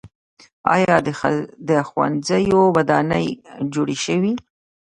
[0.75, 0.95] آیا
[1.69, 3.27] د ښوونځیو ودانۍ
[3.73, 4.33] جوړې شوي؟